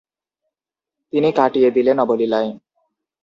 [1.13, 2.49] তিনি কাটিয়ে দিলেন অবলীলায়।